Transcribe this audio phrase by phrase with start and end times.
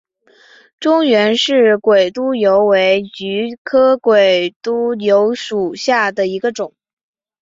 [0.79, 6.73] 中原氏鬼督邮为菊科鬼督邮属下的一个种。